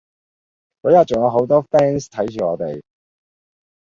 [0.81, 2.81] 嗰日仲有好多 fans 睇住我哋